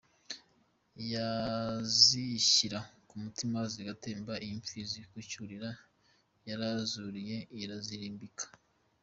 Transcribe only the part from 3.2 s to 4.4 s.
mutima zigatemba,